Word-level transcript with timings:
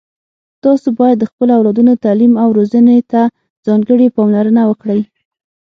تاسو 0.63 0.87
باید 0.99 1.17
د 1.19 1.25
خپلو 1.31 1.51
اولادونو 1.57 1.93
تعلیم 2.03 2.33
او 2.43 2.49
روزنې 2.57 2.99
ته 3.11 3.21
ځانګړي 3.65 4.07
پاملرنه 4.15 4.61
وکړئ 4.69 5.01